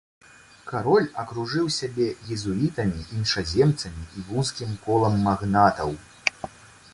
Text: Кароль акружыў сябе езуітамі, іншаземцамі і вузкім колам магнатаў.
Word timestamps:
Кароль 0.69 1.09
акружыў 1.23 1.67
сябе 1.75 2.07
езуітамі, 2.35 3.03
іншаземцамі 3.17 4.07
і 4.21 4.25
вузкім 4.31 4.71
колам 4.89 5.21
магнатаў. 5.29 5.89